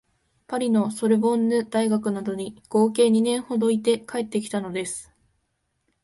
[0.47, 5.11] パリのソルボンヌ大学などに合計二年ほどいて帰ってきたのです